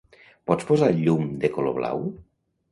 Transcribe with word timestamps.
Pots 0.51 0.65
posar 0.69 0.89
el 0.95 1.03
llum 1.03 1.29
de 1.45 1.53
color 1.61 1.79
blau? 1.79 2.05